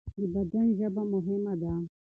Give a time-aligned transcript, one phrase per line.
[0.17, 1.73] د بدن ژبه مهمه ده.